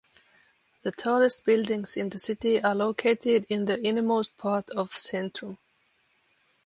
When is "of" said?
4.71-4.89